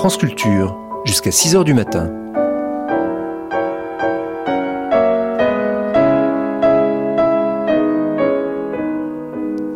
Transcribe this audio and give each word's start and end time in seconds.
France 0.00 0.16
Culture, 0.16 0.78
jusqu'à 1.04 1.30
6 1.30 1.56
h 1.56 1.62
du 1.62 1.74
matin. 1.74 2.10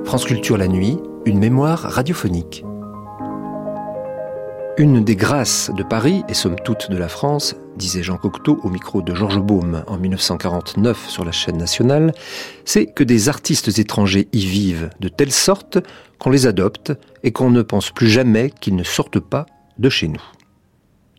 France 0.06 0.24
Culture 0.24 0.56
la 0.56 0.66
nuit, 0.66 0.98
une 1.26 1.38
mémoire 1.38 1.80
radiophonique. 1.80 2.64
Une 4.78 5.04
des 5.04 5.14
grâces 5.14 5.70
de 5.76 5.82
Paris, 5.82 6.24
et 6.30 6.32
somme 6.32 6.56
toute 6.64 6.90
de 6.90 6.96
la 6.96 7.08
France, 7.08 7.54
disait 7.76 8.02
Jean 8.02 8.16
Cocteau 8.16 8.58
au 8.62 8.70
micro 8.70 9.02
de 9.02 9.14
Georges 9.14 9.42
Baume 9.42 9.84
en 9.88 9.98
1949 9.98 11.06
sur 11.06 11.26
la 11.26 11.32
chaîne 11.32 11.58
nationale, 11.58 12.14
c'est 12.64 12.86
que 12.86 13.04
des 13.04 13.28
artistes 13.28 13.78
étrangers 13.78 14.28
y 14.32 14.46
vivent 14.46 14.88
de 15.00 15.08
telle 15.08 15.32
sorte 15.32 15.80
qu'on 16.18 16.30
les 16.30 16.46
adopte 16.46 16.94
et 17.24 17.32
qu'on 17.32 17.50
ne 17.50 17.60
pense 17.60 17.90
plus 17.90 18.08
jamais 18.08 18.50
qu'ils 18.58 18.74
ne 18.74 18.84
sortent 18.84 19.20
pas 19.20 19.44
de 19.78 19.88
chez 19.88 20.08
nous. 20.08 20.22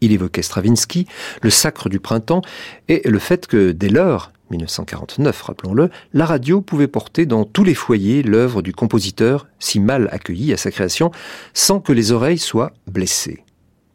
Il 0.01 0.11
évoquait 0.11 0.41
Stravinsky, 0.41 1.07
le 1.41 1.49
sacre 1.49 1.89
du 1.89 1.99
printemps 1.99 2.41
et 2.87 3.01
le 3.05 3.19
fait 3.19 3.47
que 3.47 3.71
dès 3.71 3.89
lors, 3.89 4.31
1949 4.51 5.41
rappelons-le, 5.41 5.89
la 6.13 6.25
radio 6.25 6.61
pouvait 6.61 6.87
porter 6.87 7.25
dans 7.25 7.45
tous 7.45 7.63
les 7.63 7.73
foyers 7.73 8.21
l'œuvre 8.21 8.61
du 8.61 8.73
compositeur 8.73 9.47
si 9.59 9.79
mal 9.79 10.09
accueilli 10.11 10.53
à 10.53 10.57
sa 10.57 10.71
création 10.71 11.11
sans 11.53 11.79
que 11.79 11.93
les 11.93 12.11
oreilles 12.11 12.37
soient 12.37 12.73
blessées. 12.87 13.43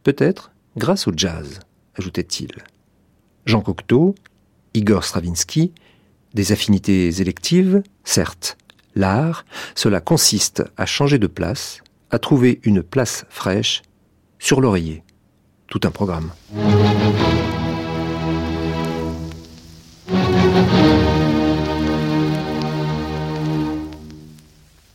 Peut-être 0.02 0.50
grâce 0.76 1.06
au 1.06 1.12
jazz, 1.14 1.60
ajoutait-il. 1.96 2.50
Jean 3.46 3.60
Cocteau, 3.60 4.14
Igor 4.74 5.04
Stravinsky, 5.04 5.72
des 6.34 6.52
affinités 6.52 7.20
électives, 7.20 7.82
certes. 8.04 8.56
L'art, 8.94 9.44
cela 9.74 10.00
consiste 10.00 10.64
à 10.76 10.86
changer 10.86 11.18
de 11.18 11.26
place, 11.26 11.80
à 12.10 12.18
trouver 12.18 12.60
une 12.64 12.82
place 12.82 13.24
fraîche 13.28 13.82
sur 14.40 14.60
l'oreiller. 14.60 15.04
Tout 15.68 15.80
un 15.84 15.92
programme. 15.92 16.32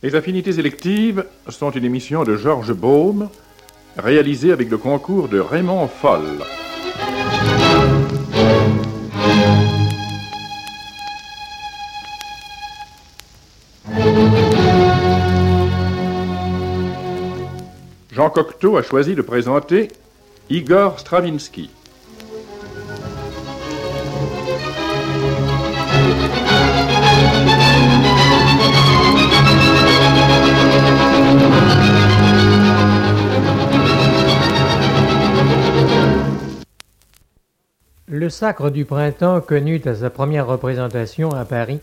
Les 0.02 0.14
affinités 0.14 0.58
électives 0.58 1.24
sont 1.48 1.70
une 1.70 1.84
émission 1.84 2.24
de 2.24 2.36
Georges 2.36 2.74
Baume 2.74 3.30
réalisé 3.96 4.52
avec 4.52 4.68
le 4.70 4.76
concours 4.76 5.28
de 5.28 5.40
Raymond 5.40 5.88
Foll. 5.88 6.42
Jean 18.16 18.30
Cocteau 18.30 18.78
a 18.78 18.82
choisi 18.82 19.14
de 19.14 19.20
présenter 19.20 19.88
Igor 20.48 20.98
Stravinsky. 20.98 21.68
Le 38.06 38.30
Sacre 38.30 38.70
du 38.70 38.86
Printemps 38.86 39.42
connut 39.42 39.82
à 39.84 39.94
sa 39.94 40.08
première 40.08 40.46
représentation 40.46 41.32
à 41.32 41.44
Paris 41.44 41.80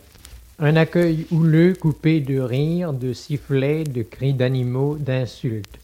un 0.57 0.75
accueil 0.78 1.28
houleux 1.30 1.74
coupé 1.80 2.22
de 2.22 2.40
rires, 2.40 2.94
de 2.94 3.13
sifflets, 3.13 3.84
de 3.84 4.02
cris 4.02 4.34
d'animaux, 4.34 4.97
d'insultes. 5.00 5.82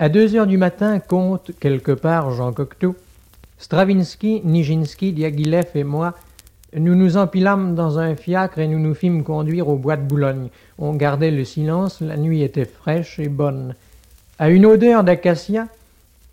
À 0.00 0.08
deux 0.08 0.36
heures 0.36 0.46
du 0.46 0.58
matin, 0.58 1.00
compte 1.00 1.50
quelque 1.58 1.90
part 1.90 2.30
Jean 2.30 2.52
Cocteau, 2.52 2.94
Stravinsky, 3.58 4.42
Nijinsky, 4.44 5.12
Diaghilev 5.12 5.66
et 5.74 5.82
moi, 5.82 6.14
nous 6.76 6.94
nous 6.94 7.16
empilâmes 7.16 7.74
dans 7.74 7.98
un 7.98 8.14
fiacre 8.14 8.60
et 8.60 8.68
nous 8.68 8.78
nous 8.78 8.94
fîmes 8.94 9.24
conduire 9.24 9.66
au 9.66 9.74
bois 9.74 9.96
de 9.96 10.02
Boulogne. 10.02 10.50
On 10.78 10.92
gardait 10.92 11.32
le 11.32 11.44
silence, 11.44 12.00
la 12.00 12.16
nuit 12.16 12.42
était 12.42 12.64
fraîche 12.64 13.18
et 13.18 13.28
bonne. 13.28 13.74
À 14.38 14.50
une 14.50 14.66
odeur 14.66 15.02
d'acacia, 15.02 15.66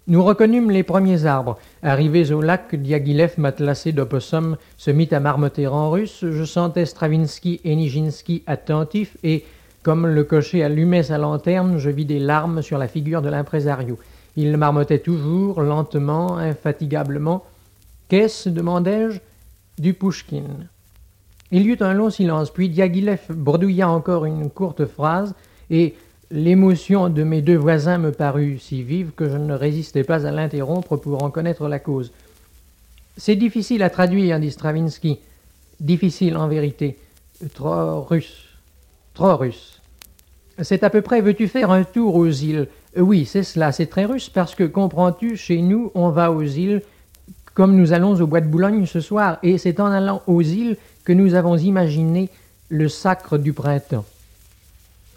nous 0.08 0.24
reconnûmes 0.24 0.70
les 0.70 0.84
premiers 0.84 1.26
arbres. 1.26 1.58
Arrivés 1.82 2.32
au 2.32 2.42
lac, 2.42 2.76
Diaghilev, 2.76 3.34
matelassé 3.38 3.94
d'opossum, 3.94 4.58
se 4.78 4.92
mit 4.92 5.10
à 5.12 5.20
marmotter 5.20 5.66
en 5.66 5.90
russe. 5.90 6.20
Je 6.22 6.44
sentais 6.44 6.86
Stravinsky 6.86 7.62
et 7.64 7.76
Nijinsky 7.76 8.44
attentifs 8.46 9.18
et, 9.24 9.44
comme 9.86 10.08
le 10.08 10.24
cocher 10.24 10.64
allumait 10.64 11.04
sa 11.04 11.20
lanterne, 11.20 11.78
je 11.78 11.92
vis 11.92 12.06
des 12.06 12.18
larmes 12.18 12.64
sur 12.64 12.80
la 12.80 12.88
figure 12.88 13.22
de 13.22 13.30
l'impresario. 13.30 14.00
Il 14.36 14.58
marmottait 14.58 14.98
toujours, 14.98 15.62
lentement, 15.62 16.38
infatigablement. 16.38 17.46
Qu'est-ce? 18.10 18.50
demandai-je 18.50 19.20
Du 19.78 19.94
Pouchkin. 19.94 20.46
Il 21.52 21.68
y 21.68 21.70
eut 21.70 21.78
un 21.82 21.94
long 21.94 22.10
silence, 22.10 22.50
puis 22.50 22.68
Diaghilev 22.68 23.20
bredouilla 23.30 23.88
encore 23.88 24.26
une 24.26 24.50
courte 24.50 24.88
phrase, 24.88 25.36
et 25.70 25.94
L'émotion 26.32 27.10
de 27.10 27.22
mes 27.22 27.44
deux 27.44 27.56
voisins 27.56 28.00
me 28.00 28.12
parut 28.12 28.58
si 28.58 28.82
vive 28.82 29.12
que 29.12 29.30
je 29.30 29.38
ne 29.38 29.54
résistai 29.54 30.04
pas 30.04 30.26
à 30.26 30.32
l'interrompre 30.32 30.98
pour 30.98 31.22
en 31.22 31.30
connaître 31.30 31.68
la 31.68 31.78
cause. 31.78 32.12
C'est 33.16 33.36
difficile 33.36 33.84
à 33.84 33.92
traduire, 33.92 34.40
dit 34.40 34.50
Stravinsky. 34.50 35.20
Difficile 35.80 36.36
en 36.38 36.48
vérité. 36.48 36.98
Trop 37.54 38.02
russe. 38.02 38.46
Trop 39.14 39.38
russe. 39.38 39.75
C'est 40.62 40.84
à 40.84 40.90
peu 40.90 41.02
près 41.02 41.22
veux-tu 41.22 41.48
faire 41.48 41.72
un 41.72 41.84
tour 41.84 42.16
aux 42.16 42.30
îles? 42.30 42.68
Oui, 42.96 43.26
c'est 43.26 43.44
cela, 43.44 43.72
c'est 43.72 43.88
très 43.88 44.06
russe 44.06 44.30
parce 44.30 44.56
que, 44.56 44.64
comprends-tu, 44.64 45.36
chez 45.36 45.62
nous, 45.62 45.92
on 45.96 46.10
va 46.10 46.32
aux 46.32 46.44
îles 46.44 46.82
comme 47.56 47.78
nous 47.78 47.94
allons 47.94 48.20
au 48.20 48.28
bois 48.28 48.42
de 48.42 48.48
Boulogne 48.48 48.86
ce 48.86 49.00
soir, 49.00 49.40
et 49.42 49.58
c'est 49.58 49.80
en 49.80 49.86
allant 49.88 50.22
aux 50.28 50.42
îles 50.42 50.76
que 51.06 51.14
nous 51.14 51.36
avons 51.36 51.58
imaginé 51.58 52.30
le 52.70 52.90
sacre 52.90 53.38
du 53.38 53.54
printemps. 53.54 54.04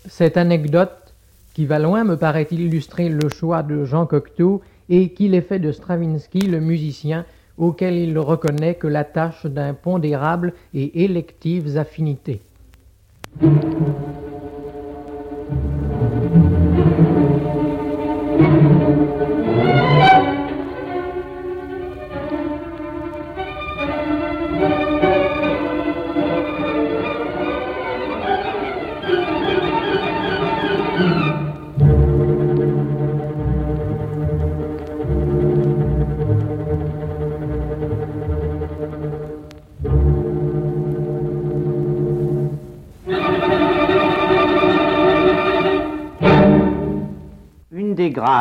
Cette 0.09 0.37
anecdote, 0.37 1.15
qui 1.53 1.67
va 1.67 1.81
loin, 1.81 2.05
me 2.05 2.17
paraît 2.17 2.47
illustrer 2.53 3.09
le 3.09 3.29
choix 3.29 3.65
de 3.65 3.85
Jean 3.85 4.07
Cocteau 4.07 4.63
et 4.89 5.11
qu'il 5.11 5.35
est 5.35 5.41
fait 5.41 5.59
de 5.59 5.73
Stravinsky, 5.73 6.43
le 6.43 6.61
musicien, 6.61 7.27
auquel 7.59 7.97
il 7.97 8.17
reconnaît 8.19 8.77
que 8.77 8.87
la 8.87 9.03
tâche 9.03 9.45
d'impondérables 9.45 10.53
et 10.73 11.03
électives 11.03 11.77
affinités. 11.77 12.41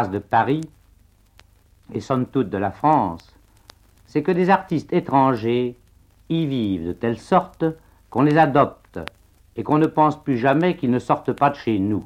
De 0.05 0.19
Paris, 0.19 0.61
et 1.93 1.99
somme 1.99 2.25
toute 2.25 2.49
de 2.49 2.57
la 2.57 2.71
France, 2.71 3.33
c'est 4.05 4.23
que 4.23 4.31
des 4.31 4.49
artistes 4.49 4.93
étrangers 4.93 5.77
y 6.29 6.45
vivent 6.45 6.87
de 6.87 6.93
telle 6.93 7.17
sorte 7.17 7.65
qu'on 8.09 8.21
les 8.21 8.37
adopte 8.37 8.99
et 9.55 9.63
qu'on 9.63 9.79
ne 9.79 9.87
pense 9.87 10.21
plus 10.21 10.37
jamais 10.37 10.75
qu'ils 10.75 10.91
ne 10.91 10.99
sortent 10.99 11.33
pas 11.33 11.49
de 11.49 11.55
chez 11.55 11.79
nous. 11.79 12.05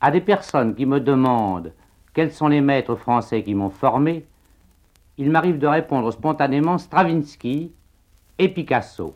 À 0.00 0.10
des 0.10 0.20
personnes 0.20 0.74
qui 0.74 0.86
me 0.86 1.00
demandent 1.00 1.72
quels 2.14 2.32
sont 2.32 2.48
les 2.48 2.60
maîtres 2.60 2.94
français 2.94 3.42
qui 3.42 3.54
m'ont 3.54 3.70
formé, 3.70 4.24
il 5.16 5.30
m'arrive 5.30 5.58
de 5.58 5.66
répondre 5.66 6.12
spontanément 6.12 6.78
Stravinsky 6.78 7.72
et 8.38 8.48
Picasso. 8.48 9.14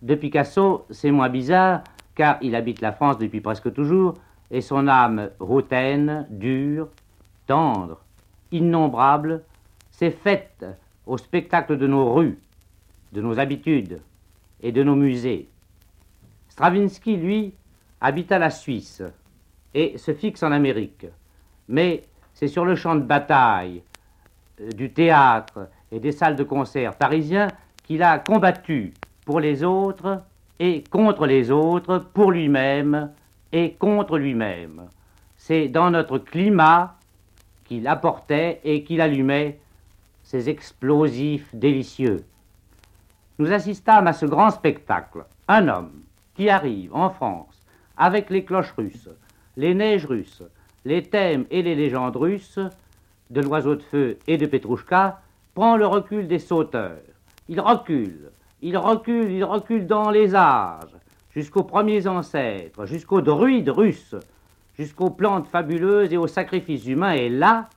De 0.00 0.14
Picasso, 0.14 0.86
c'est 0.90 1.10
moins 1.10 1.28
bizarre, 1.28 1.82
car 2.14 2.38
il 2.40 2.54
habite 2.54 2.80
la 2.80 2.92
France 2.92 3.18
depuis 3.18 3.40
presque 3.40 3.72
toujours, 3.72 4.14
et 4.52 4.60
son 4.60 4.86
âme 4.86 5.30
hautaine, 5.40 6.26
dure, 6.30 6.88
tendre, 7.46 7.98
innombrable, 8.52 9.42
s'est 9.90 10.10
faite 10.10 10.64
au 11.06 11.16
spectacle 11.16 11.78
de 11.78 11.86
nos 11.86 12.12
rues, 12.12 12.38
de 13.12 13.22
nos 13.22 13.40
habitudes 13.40 14.00
et 14.62 14.70
de 14.70 14.82
nos 14.82 14.94
musées. 14.94 15.48
Stravinsky, 16.50 17.16
lui, 17.16 17.54
habita 18.00 18.38
la 18.38 18.50
Suisse 18.50 19.02
et 19.72 19.96
se 19.96 20.12
fixe 20.12 20.42
en 20.42 20.52
Amérique. 20.52 21.06
Mais 21.68 22.04
c'est 22.34 22.48
sur 22.48 22.66
le 22.66 22.76
champ 22.76 22.94
de 22.94 23.00
bataille 23.00 23.82
euh, 24.60 24.68
du 24.70 24.92
théâtre 24.92 25.68
et 25.90 25.98
des 25.98 26.12
salles 26.12 26.36
de 26.36 26.44
concert 26.44 26.94
parisiens 26.94 27.48
qu'il 27.84 28.02
a 28.02 28.18
combattu 28.18 28.92
pour 29.24 29.40
les 29.40 29.64
autres 29.64 30.22
et 30.58 30.84
contre 30.90 31.26
les 31.26 31.50
autres, 31.50 31.98
pour 32.12 32.32
lui-même 32.32 33.10
et 33.52 33.74
contre 33.74 34.18
lui-même. 34.18 34.88
C'est 35.36 35.68
dans 35.68 35.90
notre 35.90 36.18
climat 36.18 36.96
qu'il 37.64 37.86
apportait 37.86 38.60
et 38.64 38.82
qu'il 38.84 39.00
allumait 39.00 39.60
ces 40.22 40.48
explosifs 40.48 41.54
délicieux. 41.54 42.24
Nous 43.38 43.52
assistâmes 43.52 44.06
à 44.06 44.12
ce 44.12 44.26
grand 44.26 44.50
spectacle. 44.50 45.24
Un 45.48 45.68
homme 45.68 46.02
qui 46.34 46.48
arrive 46.48 46.94
en 46.94 47.10
France 47.10 47.62
avec 47.96 48.30
les 48.30 48.44
cloches 48.44 48.72
russes, 48.76 49.10
les 49.56 49.74
neiges 49.74 50.06
russes, 50.06 50.42
les 50.84 51.02
thèmes 51.02 51.46
et 51.50 51.62
les 51.62 51.74
légendes 51.74 52.16
russes, 52.16 52.58
de 53.30 53.40
l'oiseau 53.40 53.74
de 53.74 53.82
feu 53.82 54.18
et 54.26 54.36
de 54.36 54.46
Petrouchka, 54.46 55.20
prend 55.54 55.76
le 55.76 55.86
recul 55.86 56.28
des 56.28 56.38
sauteurs. 56.38 57.02
Il 57.48 57.60
recule, 57.60 58.30
il 58.60 58.76
recule, 58.76 59.30
il 59.30 59.44
recule 59.44 59.86
dans 59.86 60.10
les 60.10 60.34
âges, 60.34 60.96
jusqu'aux 61.34 61.64
premiers 61.64 62.06
ancêtres, 62.06 62.86
jusqu'aux 62.86 63.20
druides 63.20 63.70
russes, 63.70 64.16
jusqu'aux 64.78 65.10
plantes 65.10 65.48
fabuleuses 65.48 66.12
et 66.12 66.16
aux 66.16 66.26
sacrifices 66.26 66.86
humains, 66.86 67.12
et 67.12 67.28
là, 67.28 67.68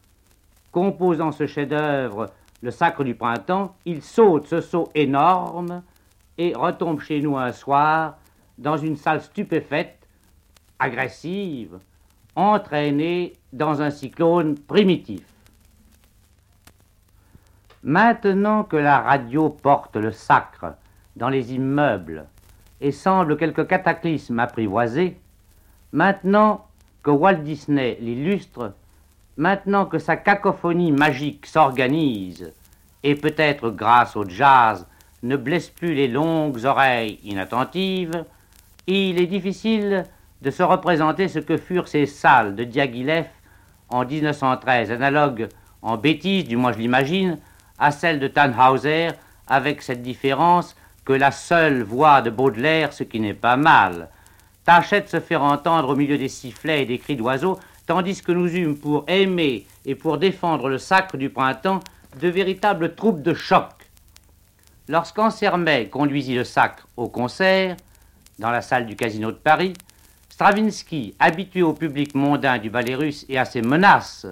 composant 0.71 1.31
ce 1.31 1.47
chef-d'œuvre, 1.47 2.31
le 2.61 2.71
sacre 2.71 3.03
du 3.03 3.15
printemps, 3.15 3.75
il 3.85 4.01
saute 4.01 4.47
ce 4.47 4.61
saut 4.61 4.89
énorme 4.95 5.83
et 6.37 6.53
retombe 6.55 6.99
chez 6.99 7.21
nous 7.21 7.37
un 7.37 7.51
soir 7.51 8.17
dans 8.57 8.77
une 8.77 8.95
salle 8.95 9.21
stupéfaite, 9.21 10.07
agressive, 10.79 11.77
entraînée 12.35 13.33
dans 13.53 13.81
un 13.81 13.89
cyclone 13.89 14.57
primitif. 14.57 15.23
Maintenant 17.83 18.63
que 18.63 18.77
la 18.77 18.99
radio 18.99 19.49
porte 19.49 19.95
le 19.95 20.11
sacre 20.11 20.73
dans 21.15 21.29
les 21.29 21.53
immeubles 21.53 22.25
et 22.81 22.91
semble 22.91 23.37
quelque 23.37 23.61
cataclysme 23.61 24.39
apprivoisé, 24.39 25.17
maintenant 25.91 26.67
que 27.03 27.11
Walt 27.11 27.43
Disney 27.43 27.97
l'illustre, 28.01 28.73
maintenant 29.37 29.85
que 29.85 29.99
sa 29.99 30.17
cacophonie 30.17 30.91
magique 30.91 31.45
s'organise 31.45 32.53
et 33.03 33.15
peut-être 33.15 33.69
grâce 33.69 34.15
au 34.15 34.27
jazz 34.27 34.87
ne 35.23 35.37
blesse 35.37 35.69
plus 35.69 35.93
les 35.93 36.07
longues 36.07 36.65
oreilles 36.65 37.19
inattentives, 37.23 38.25
il 38.87 39.19
est 39.19 39.27
difficile 39.27 40.05
de 40.41 40.51
se 40.51 40.63
représenter 40.63 41.27
ce 41.27 41.39
que 41.39 41.57
furent 41.57 41.87
ces 41.87 42.05
salles 42.05 42.55
de 42.55 42.63
Diaghilev 42.63 43.27
en 43.89 44.05
1913, 44.05 44.91
analogues 44.91 45.47
en 45.81 45.97
bêtise, 45.97 46.47
du 46.47 46.57
moins 46.57 46.71
je 46.71 46.79
l'imagine, 46.79 47.37
à 47.79 47.91
celle 47.91 48.19
de 48.19 48.27
Tannhauser, 48.27 49.09
avec 49.47 49.81
cette 49.81 50.01
différence 50.01 50.75
que 51.05 51.13
la 51.13 51.31
seule 51.31 51.83
voix 51.83 52.21
de 52.21 52.31
Baudelaire, 52.31 52.91
ce 52.91 53.03
qui 53.03 53.19
n'est 53.19 53.35
pas 53.35 53.55
mal, 53.55 54.09
tâchait 54.65 55.01
de 55.01 55.07
se 55.07 55.19
faire 55.19 55.43
entendre 55.43 55.89
au 55.89 55.95
milieu 55.95 56.17
des 56.17 56.27
sifflets 56.27 56.81
et 56.81 56.85
des 56.85 56.97
cris 56.97 57.15
d'oiseaux, 57.15 57.59
tandis 57.85 58.21
que 58.21 58.31
nous 58.31 58.53
eûmes 58.53 58.77
pour 58.77 59.05
aimer 59.07 59.67
et 59.85 59.93
pour 59.93 60.17
défendre 60.17 60.67
le 60.67 60.79
sacre 60.79 61.17
du 61.17 61.29
printemps 61.29 61.81
de 62.19 62.27
véritables 62.27 62.95
troupes 62.95 63.21
de 63.21 63.35
choc. 63.35 63.69
Lorsqu'Ansermet 64.87 65.89
conduisit 65.89 66.35
le 66.35 66.43
sacre 66.43 66.87
au 66.97 67.07
concert, 67.07 67.77
dans 68.39 68.51
la 68.51 68.61
salle 68.61 68.87
du 68.87 68.95
Casino 68.95 69.31
de 69.31 69.37
Paris, 69.37 69.73
Stravinsky, 70.29 71.15
habitué 71.19 71.61
au 71.61 71.73
public 71.73 72.13
mondain 72.15 72.57
du 72.57 72.69
ballet 72.69 72.95
russe 72.95 73.25
et 73.29 73.37
à 73.37 73.45
ses 73.45 73.61
menaces, 73.61 74.27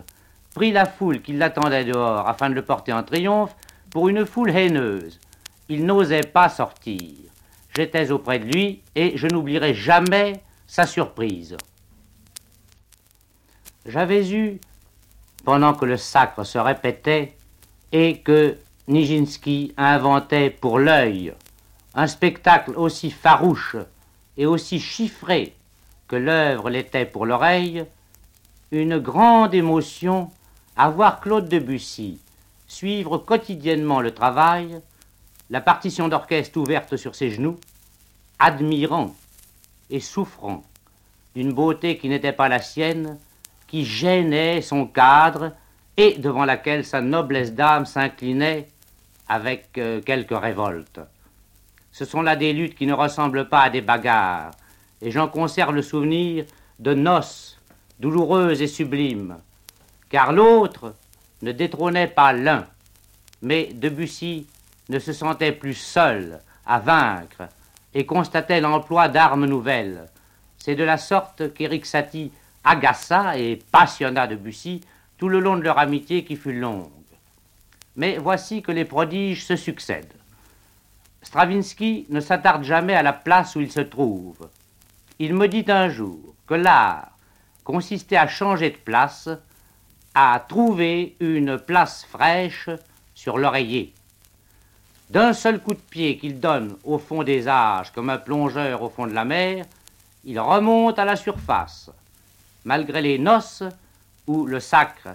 prit 0.53 0.71
la 0.71 0.85
foule 0.85 1.21
qui 1.21 1.33
l'attendait 1.33 1.85
dehors 1.85 2.27
afin 2.27 2.49
de 2.49 2.55
le 2.55 2.61
porter 2.61 2.91
en 2.91 3.03
triomphe 3.03 3.55
pour 3.89 4.09
une 4.09 4.25
foule 4.25 4.49
haineuse. 4.49 5.19
Il 5.73 5.87
n'osait 5.87 6.21
pas 6.21 6.49
sortir. 6.49 7.09
J'étais 7.75 8.11
auprès 8.11 8.37
de 8.37 8.45
lui 8.45 8.83
et 8.93 9.17
je 9.17 9.25
n'oublierai 9.25 9.73
jamais 9.73 10.43
sa 10.67 10.85
surprise. 10.85 11.57
J'avais 13.87 14.31
eu, 14.31 14.61
pendant 15.43 15.73
que 15.73 15.85
le 15.85 15.97
sacre 15.97 16.43
se 16.43 16.59
répétait 16.59 17.35
et 17.91 18.19
que 18.19 18.57
Nijinsky 18.87 19.73
inventait 19.75 20.51
pour 20.51 20.77
l'œil 20.77 21.33
un 21.95 22.05
spectacle 22.05 22.73
aussi 22.75 23.09
farouche 23.09 23.75
et 24.37 24.45
aussi 24.45 24.79
chiffré 24.79 25.55
que 26.07 26.15
l'œuvre 26.15 26.69
l'était 26.69 27.07
pour 27.07 27.25
l'oreille, 27.25 27.83
une 28.69 28.99
grande 28.99 29.55
émotion 29.55 30.29
à 30.77 30.91
voir 30.91 31.19
Claude 31.19 31.49
Debussy 31.49 32.19
suivre 32.67 33.17
quotidiennement 33.17 34.01
le 34.01 34.11
travail, 34.11 34.79
la 35.50 35.62
partition 35.62 36.07
d'orchestre 36.07 36.57
ouverte 36.57 36.95
sur 36.95 37.16
ses 37.16 37.30
genoux, 37.30 37.57
admirant 38.40 39.16
et 39.90 40.00
souffrant 40.00 40.63
d'une 41.36 41.54
beauté 41.54 41.98
qui 41.98 42.10
n'était 42.10 42.31
pas 42.31 42.50
la 42.50 42.60
sienne, 42.60 43.18
qui 43.68 43.86
gênait 43.86 44.62
son 44.62 44.86
cadre 44.86 45.54
et 45.98 46.18
devant 46.18 46.45
laquelle 46.45 46.86
sa 46.86 47.01
noblesse 47.01 47.54
d'âme 47.54 47.86
s'inclinait 47.86 48.68
avec 49.28 49.78
euh, 49.78 50.01
quelque 50.01 50.36
révolte. 50.36 51.00
Ce 51.92 52.06
sont 52.06 52.22
là 52.22 52.36
des 52.36 52.54
luttes 52.54 52.75
qui 52.75 52.88
ne 52.88 52.94
ressemblent 52.94 53.50
pas 53.50 53.62
à 53.62 53.69
des 53.69 53.81
bagarres, 53.81 54.51
et 55.01 55.12
j'en 55.12 55.28
conserve 55.28 55.74
le 55.74 55.81
souvenir 55.81 56.45
de 56.80 56.94
noces 56.94 57.60
douloureuses 58.00 58.62
et 58.62 58.68
sublimes, 58.68 59.38
car 60.10 60.34
l'autre 60.34 60.95
ne 61.42 61.51
détrônait 61.51 62.07
pas 62.07 62.34
l'un, 62.34 62.68
mais 63.42 63.69
Debussy 63.74 64.48
ne 64.89 65.00
se 65.00 65.13
sentait 65.13 65.51
plus 65.51 65.74
seul 65.74 66.39
à 66.65 66.80
vaincre 66.80 67.47
et 67.94 68.06
constatait 68.06 68.62
l'emploi 68.62 69.07
d'armes 69.07 69.45
nouvelles. 69.45 70.09
C'est 70.57 70.75
de 70.75 70.83
la 70.83 70.97
sorte 70.97 71.53
qu'Éric 71.53 71.85
Satie 71.85 72.31
agaça 72.63 73.38
et 73.38 73.59
passionna 73.71 74.27
Debussy 74.27 74.81
tout 75.18 75.30
le 75.30 75.39
long 75.39 75.57
de 75.57 75.63
leur 75.63 75.77
amitié 75.77 76.24
qui 76.24 76.35
fut 76.35 76.57
longue. 76.57 76.89
Mais 77.95 78.18
voici 78.18 78.61
que 78.61 78.71
les 78.71 78.85
prodiges 78.85 79.45
se 79.45 79.56
succèdent. 79.56 80.13
Stravinsky 81.21 82.06
ne 82.09 82.19
s'attarde 82.19 82.63
jamais 82.63 82.95
à 82.95 83.04
la 83.04 83.13
place 83.13 83.56
où 83.56 83.61
il 83.61 83.71
se 83.71 83.80
trouve. 83.80 84.49
Il 85.19 85.33
me 85.35 85.47
dit 85.47 85.66
un 85.68 85.90
jour 85.90 86.35
que 86.47 86.56
l'art 86.56 87.18
consistait 87.63 88.18
à 88.18 88.28
changer 88.28 88.71
de 88.71 88.78
place 88.78 89.30
à 90.16 90.44
trouver 90.47 91.16
une 91.19 91.57
place 91.57 92.06
fraîche 92.06 92.69
sur 93.16 93.37
l'oreiller. 93.37 93.94
D'un 95.13 95.33
seul 95.33 95.59
coup 95.59 95.75
de 95.75 95.79
pied 95.91 96.17
qu'il 96.17 96.39
donne 96.39 96.75
au 96.83 96.97
fond 96.97 97.21
des 97.21 97.47
âges 97.47 97.91
comme 97.91 98.09
un 98.09 98.17
plongeur 98.17 98.81
au 98.81 98.89
fond 98.89 99.05
de 99.05 99.13
la 99.13 99.25
mer, 99.25 99.63
il 100.25 100.39
remonte 100.39 100.97
à 100.97 101.05
la 101.05 101.15
surface. 101.15 101.91
Malgré 102.65 102.99
les 102.99 103.19
noces, 103.19 103.61
où 104.25 104.47
le 104.47 104.59
sacre 104.59 105.09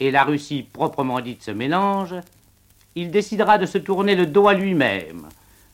et 0.00 0.10
la 0.10 0.24
Russie 0.24 0.62
proprement 0.62 1.20
dite 1.20 1.42
se 1.42 1.50
mélangent, 1.50 2.22
il 2.94 3.10
décidera 3.10 3.58
de 3.58 3.66
se 3.66 3.76
tourner 3.76 4.14
le 4.14 4.24
dos 4.24 4.48
à 4.48 4.54
lui-même, 4.54 5.28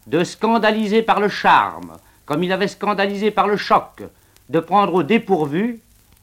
de 0.09 0.25
scandaliser 0.25 1.03
par 1.03 1.21
le 1.21 1.29
charme, 1.29 1.99
comme 2.27 2.43
il 2.43 2.51
avait 2.51 2.67
scandalisé 2.67 3.31
par 3.31 3.47
le 3.47 3.57
choc, 3.57 4.03
de 4.49 4.59
prendre 4.59 4.93
au 4.93 5.05
dépourvu 5.05 5.79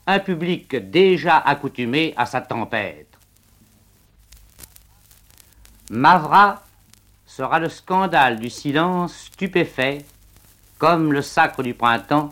un 0.07 0.19
public 0.19 0.75
déjà 0.75 1.37
accoutumé 1.37 2.13
à 2.17 2.25
sa 2.25 2.41
tempête. 2.41 3.17
Mavra 5.89 6.64
sera 7.35 7.59
le 7.59 7.67
scandale 7.67 8.39
du 8.39 8.49
silence 8.49 9.13
stupéfait, 9.25 10.05
comme 10.77 11.11
le 11.11 11.21
sacre 11.21 11.63
du 11.63 11.73
printemps 11.73 12.29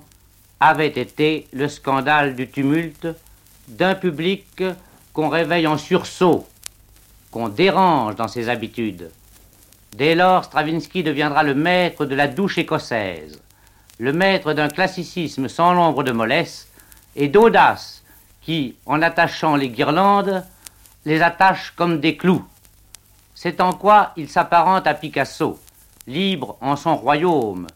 avait 0.62 0.88
été 0.88 1.48
le 1.52 1.68
scandale 1.68 2.36
du 2.36 2.50
tumulte 2.50 3.10
d'un 3.68 3.96
public 3.96 4.64
qu'on 5.12 5.28
réveille 5.28 5.68
en 5.68 5.78
sursaut, 5.78 6.48
qu'on 7.32 7.50
dérange 7.50 8.16
dans 8.16 8.30
ses 8.30 8.48
habitudes. 8.48 9.12
Dès 9.92 10.16
lors, 10.16 10.46
Stravinsky 10.46 11.04
deviendra 11.04 11.44
le 11.44 11.54
maître 11.54 12.06
de 12.06 12.16
la 12.16 12.30
douche 12.30 12.58
écossaise, 12.58 13.42
le 14.00 14.14
maître 14.14 14.54
d'un 14.54 14.70
classicisme 14.70 15.50
sans 15.50 15.74
l'ombre 15.74 16.04
de 16.04 16.14
mollesse, 16.14 16.70
et 17.18 17.28
d'audace 17.28 18.04
qui, 18.42 18.78
en 18.86 19.02
attachant 19.02 19.58
les 19.58 19.70
guirlandes, 19.70 20.46
les 21.04 21.22
attache 21.22 21.74
comme 21.76 22.00
des 22.00 22.16
clous. 22.16 22.46
C'est 23.36 23.62
en 23.62 23.74
quoi 23.74 24.12
il 24.16 24.30
s'apparente 24.30 24.88
à 24.88 24.94
Picasso, 24.94 25.60
libre 26.08 26.58
en 26.62 26.76
son 26.76 26.96
royaume, 26.96 27.68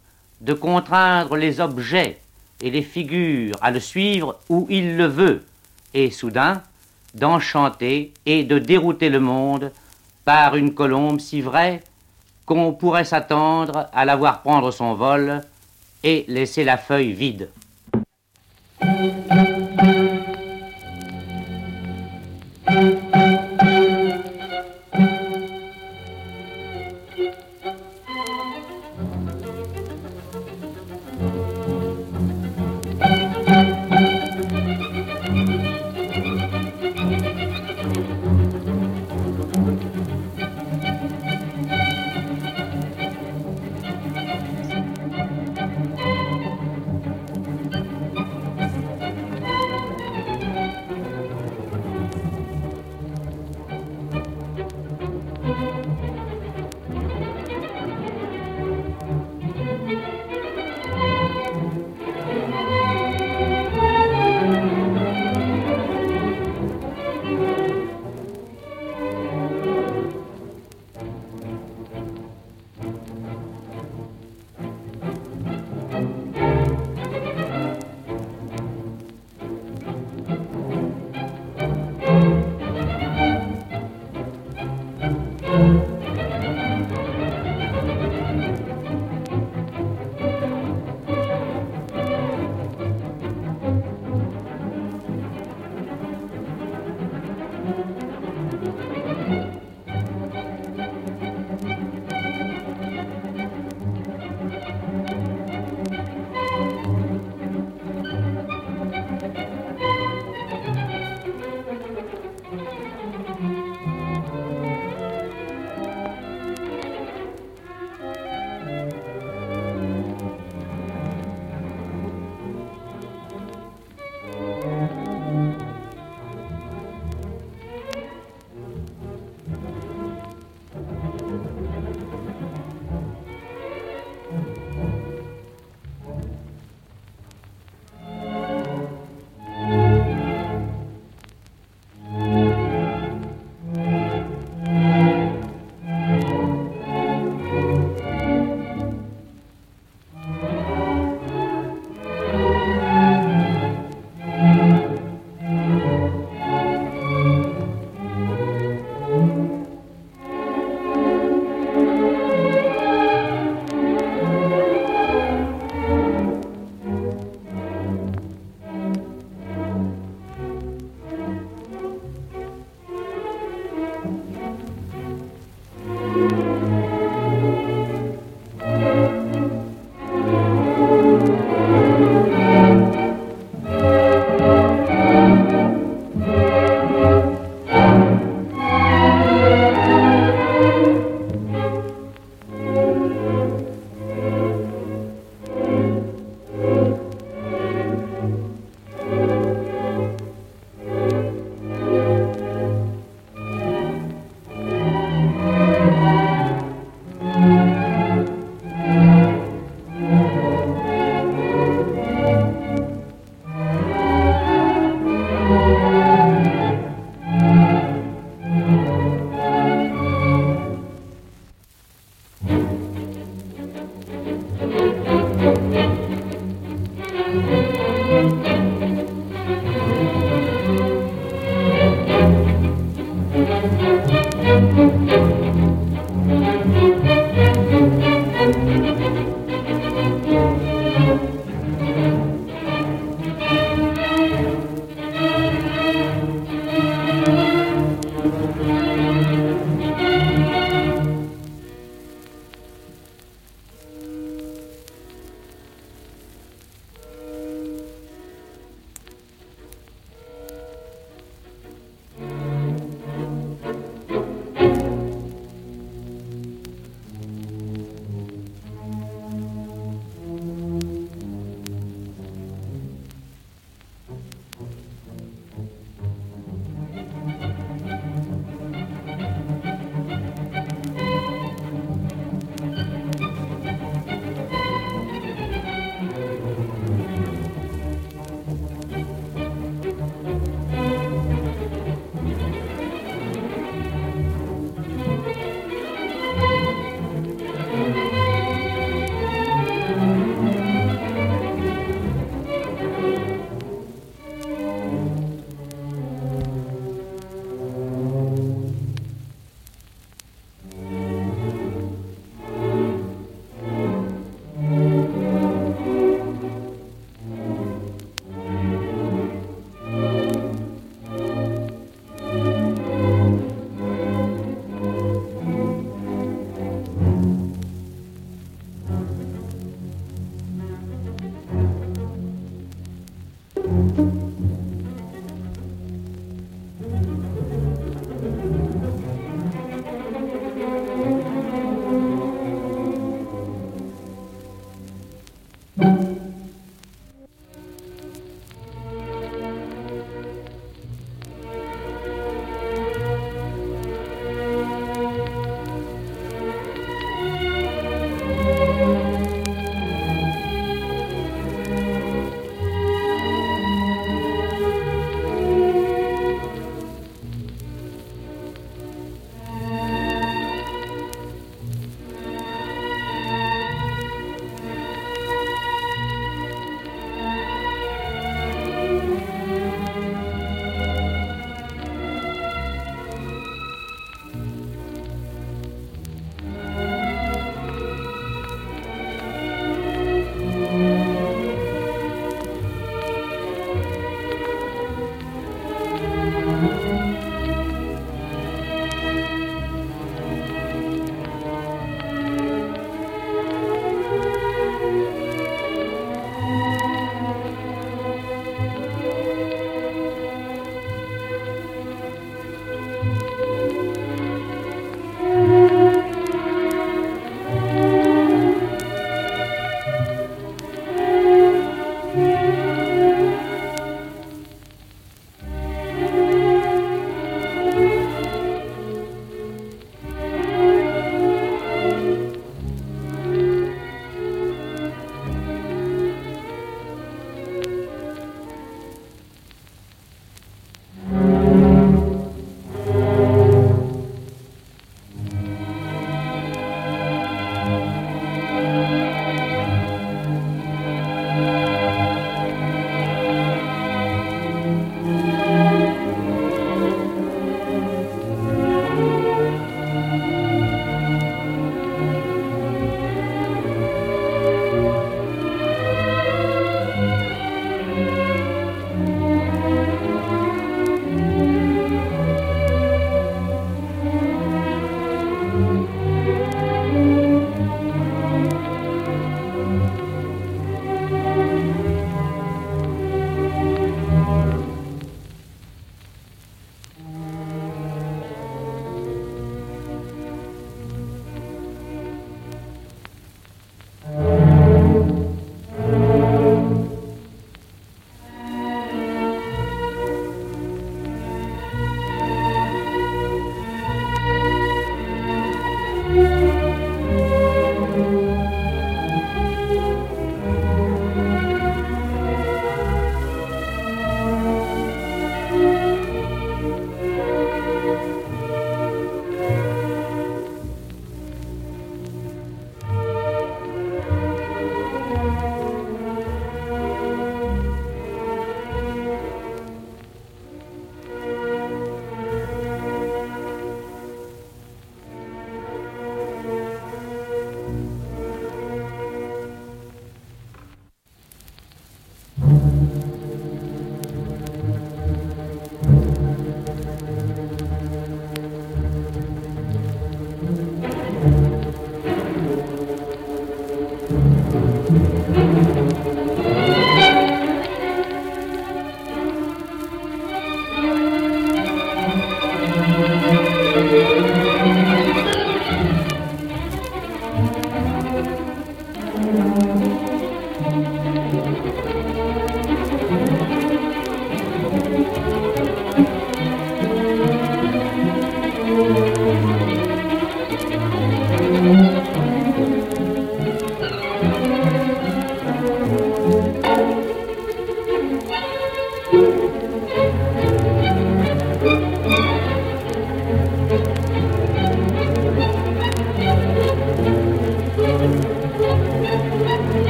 de 0.42 0.54
contraindre 0.54 1.36
les 1.36 1.60
objets 1.60 2.20
et 2.62 2.72
les 2.72 2.82
figures 2.82 3.56
à 3.62 3.72
le 3.72 3.80
suivre 3.80 4.40
où 4.50 4.68
il 4.70 4.98
le 4.98 5.06
veut, 5.06 5.44
et 5.94 6.12
soudain 6.12 6.62
d'enchanter 7.14 8.14
et 8.26 8.44
de 8.44 8.60
dérouter 8.60 9.10
le 9.10 9.20
monde 9.20 9.72
par 10.26 10.56
une 10.56 10.74
colombe 10.74 11.20
si 11.20 11.42
vraie 11.42 11.82
qu'on 12.46 12.74
pourrait 12.74 13.06
s'attendre 13.06 13.90
à 13.94 14.06
la 14.06 14.16
voir 14.16 14.42
prendre 14.42 14.72
son 14.72 14.94
vol 14.94 15.42
et 16.04 16.26
laisser 16.28 16.64
la 16.64 16.78
feuille 16.78 17.14
vide. 17.14 17.50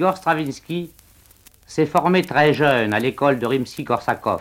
Igor 0.00 0.16
Stravinsky 0.16 0.90
s'est 1.66 1.84
formé 1.84 2.22
très 2.22 2.54
jeune 2.54 2.94
à 2.94 2.98
l'école 2.98 3.38
de 3.38 3.44
Rimsky-Korsakov. 3.44 4.40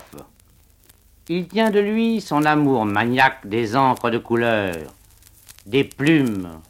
Il 1.27 1.49
tient 1.49 1.69
de 1.69 1.81
lui 1.81 2.21
son 2.21 2.45
amour 2.45 2.85
maniaque 2.85 3.45
des 3.45 3.75
encres 3.75 4.09
de 4.09 4.19
couleur, 4.19 4.73
des 5.65 5.83
plumes, 5.83 6.61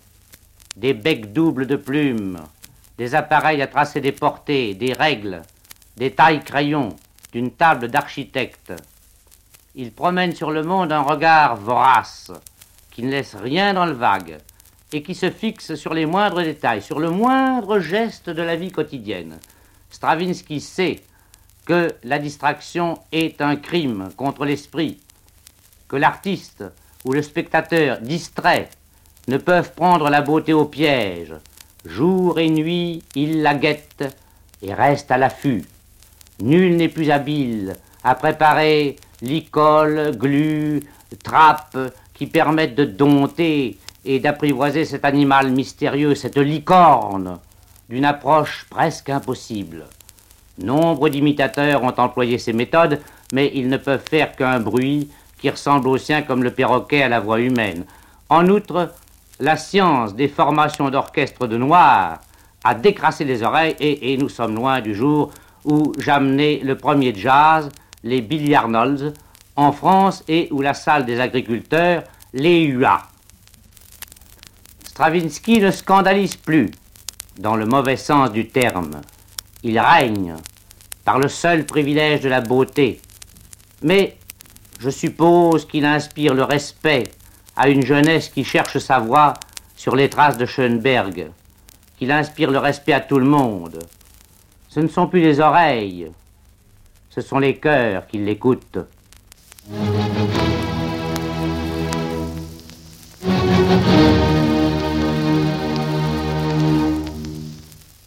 des 0.75 0.95
becs 0.95 1.31
doubles 1.31 1.67
de 1.67 1.75
plumes, 1.75 2.39
des 2.97 3.13
appareils 3.13 3.61
à 3.61 3.67
tracer 3.67 4.01
des 4.01 4.11
portées, 4.11 4.73
des 4.73 4.93
règles, 4.93 5.43
des 5.95 6.09
tailles 6.09 6.43
crayons, 6.43 6.95
d'une 7.31 7.51
table 7.51 7.89
d'architecte. 7.89 8.73
Il 9.75 9.91
promène 9.91 10.33
sur 10.33 10.49
le 10.49 10.63
monde 10.63 10.91
un 10.91 11.03
regard 11.03 11.57
vorace, 11.57 12.31
qui 12.89 13.03
ne 13.03 13.11
laisse 13.11 13.35
rien 13.35 13.75
dans 13.75 13.85
le 13.85 13.93
vague, 13.93 14.39
et 14.91 15.03
qui 15.03 15.15
se 15.15 15.29
fixe 15.29 15.75
sur 15.75 15.93
les 15.93 16.05
moindres 16.05 16.41
détails, 16.41 16.81
sur 16.81 16.99
le 16.99 17.09
moindre 17.09 17.79
geste 17.79 18.29
de 18.29 18.41
la 18.41 18.55
vie 18.55 18.71
quotidienne. 18.71 19.37
Stravinsky 19.89 20.59
sait 20.59 21.01
que 21.65 21.89
la 22.03 22.19
distraction 22.19 22.97
est 23.11 23.41
un 23.41 23.55
crime 23.55 24.09
contre 24.17 24.45
l'esprit, 24.45 24.99
que 25.87 25.95
l'artiste 25.95 26.63
ou 27.05 27.13
le 27.13 27.21
spectateur 27.21 27.99
distrait 28.01 28.69
ne 29.27 29.37
peuvent 29.37 29.73
prendre 29.73 30.09
la 30.09 30.21
beauté 30.21 30.53
au 30.53 30.65
piège. 30.65 31.33
Jour 31.85 32.39
et 32.39 32.49
nuit, 32.49 33.03
il 33.15 33.41
la 33.41 33.53
guette 33.53 34.17
et 34.61 34.73
reste 34.73 35.11
à 35.11 35.17
l'affût. 35.17 35.63
Nul 36.41 36.75
n'est 36.75 36.89
plus 36.89 37.11
habile 37.11 37.75
à 38.03 38.15
préparer 38.15 38.95
licol, 39.21 40.15
glu, 40.17 40.81
trappe 41.23 41.77
qui 42.13 42.27
permettent 42.27 42.75
de 42.75 42.85
dompter 42.85 43.77
et 44.05 44.19
d'apprivoiser 44.19 44.85
cet 44.85 45.05
animal 45.05 45.51
mystérieux, 45.51 46.15
cette 46.15 46.37
licorne, 46.37 47.39
d'une 47.89 48.05
approche 48.05 48.65
presque 48.69 49.09
impossible. 49.09 49.85
Nombre 50.61 51.09
d'imitateurs 51.09 51.83
ont 51.83 51.93
employé 51.97 52.37
ces 52.37 52.53
méthodes, 52.53 52.99
mais 53.33 53.51
ils 53.53 53.69
ne 53.69 53.77
peuvent 53.77 54.03
faire 54.09 54.35
qu'un 54.35 54.59
bruit 54.59 55.09
qui 55.39 55.49
ressemble 55.49 55.87
au 55.87 55.97
sien 55.97 56.21
comme 56.21 56.43
le 56.43 56.51
perroquet 56.51 57.03
à 57.03 57.09
la 57.09 57.19
voix 57.19 57.39
humaine. 57.39 57.85
En 58.29 58.47
outre, 58.49 58.93
la 59.39 59.57
science 59.57 60.15
des 60.15 60.27
formations 60.27 60.89
d'orchestre 60.89 61.47
de 61.47 61.57
noirs 61.57 62.19
a 62.63 62.75
décrassé 62.75 63.23
les 63.23 63.41
oreilles 63.41 63.75
et, 63.79 64.17
nous 64.17 64.29
sommes 64.29 64.55
loin 64.55 64.81
du 64.81 64.93
jour 64.93 65.31
où 65.63 65.93
j'amenais 65.97 66.59
le 66.63 66.75
premier 66.75 67.13
jazz, 67.15 67.69
les 68.03 68.21
Billy 68.21 68.53
Arnolds, 68.53 69.13
en 69.55 69.71
France 69.71 70.23
et 70.27 70.47
où 70.51 70.61
la 70.61 70.73
salle 70.73 71.05
des 71.05 71.19
agriculteurs, 71.19 72.03
les 72.33 72.63
UA. 72.63 73.01
Stravinsky 74.99 75.61
ne 75.61 75.71
scandalise 75.71 76.35
plus, 76.35 76.71
dans 77.37 77.55
le 77.55 77.65
mauvais 77.65 77.95
sens 77.95 78.33
du 78.33 78.49
terme. 78.49 78.99
Il 79.63 79.79
règne 79.79 80.35
par 81.05 81.19
le 81.19 81.29
seul 81.29 81.65
privilège 81.65 82.19
de 82.19 82.27
la 82.27 82.41
beauté. 82.41 82.99
Mais 83.81 84.17
je 84.77 84.89
suppose 84.89 85.65
qu'il 85.65 85.85
inspire 85.85 86.33
le 86.33 86.43
respect 86.43 87.05
à 87.55 87.69
une 87.69 87.85
jeunesse 87.85 88.27
qui 88.27 88.43
cherche 88.43 88.77
sa 88.79 88.99
voie 88.99 89.35
sur 89.77 89.95
les 89.95 90.09
traces 90.09 90.37
de 90.37 90.45
Schoenberg, 90.45 91.31
qu'il 91.97 92.11
inspire 92.11 92.51
le 92.51 92.59
respect 92.59 92.91
à 92.91 92.99
tout 92.99 93.19
le 93.19 93.25
monde. 93.25 93.79
Ce 94.67 94.81
ne 94.81 94.89
sont 94.89 95.07
plus 95.07 95.21
les 95.21 95.39
oreilles, 95.39 96.11
ce 97.09 97.21
sont 97.21 97.39
les 97.39 97.55
cœurs 97.55 98.05
qui 98.05 98.17
l'écoutent. 98.17 98.79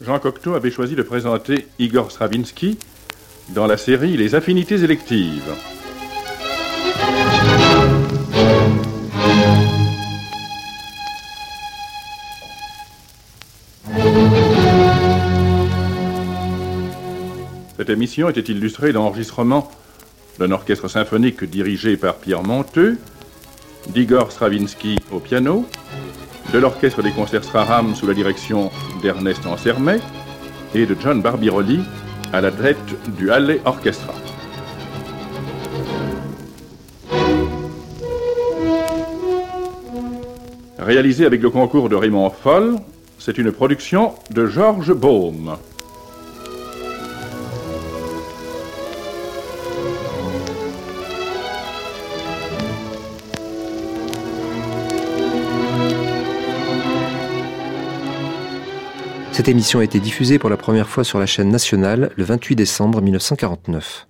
Jean 0.05 0.19
Cocteau 0.19 0.55
avait 0.55 0.71
choisi 0.71 0.97
de 0.97 1.03
présenter 1.03 1.69
Igor 1.79 2.11
Stravinsky 2.11 2.77
dans 3.51 3.67
la 3.67 3.77
série 3.77 4.17
Les 4.17 4.35
affinités 4.35 4.83
électives. 4.83 5.53
Cette 17.77 17.91
émission 17.91 18.29
était 18.29 18.41
illustrée 18.41 18.93
d'enregistrements 18.93 19.71
d'un 20.39 20.51
orchestre 20.51 20.89
symphonique 20.89 21.45
dirigé 21.45 21.97
par 21.97 22.17
Pierre 22.17 22.43
Monteux, 22.43 22.99
d'Igor 23.89 24.33
Stravinsky 24.33 24.99
au 25.13 25.21
piano, 25.21 25.67
de 26.53 26.59
l'orchestre 26.59 27.03
des 27.03 27.13
concerts 27.13 27.45
Straham 27.45 27.95
sous 27.95 28.07
la 28.07 28.15
direction 28.15 28.71
d'Ernest 29.01 29.47
Ansermet 29.47 30.01
et 30.75 30.85
de 30.85 30.95
John 31.01 31.23
Barbirolli 31.23 31.81
à 32.33 32.41
la 32.41 32.51
tête 32.51 32.77
du 33.17 33.31
Halle 33.31 33.59
Orchestra. 33.65 34.13
Réalisé 40.79 41.25
avec 41.25 41.41
le 41.41 41.51
concours 41.51 41.89
de 41.89 41.97
Raymond 41.97 42.31
Foll, 42.31 42.77
c'est 43.19 43.39
une 43.39 43.53
production 43.53 44.15
de 44.31 44.47
Georges 44.47 44.93
Baume. 44.93 45.57
Cette 59.33 59.49
émission 59.49 59.81
a 59.81 59.85
été 59.85 59.99
diffusée 59.99 60.39
pour 60.39 60.51
la 60.51 60.59
première 60.59 60.91
fois 60.91 61.05
sur 61.05 61.19
la 61.19 61.25
chaîne 61.25 61.49
nationale 61.49 62.11
le 62.17 62.25
28 62.25 62.55
décembre 62.55 63.01
1949. 63.01 64.07